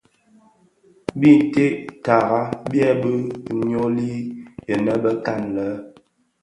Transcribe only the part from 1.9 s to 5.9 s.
tara byèbi nyoli inë bekan lè.